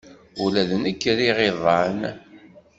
Ula 0.43 0.63
d 0.69 0.71
nekk 0.83 1.03
riɣ 1.17 1.37
iḍan. 1.49 1.99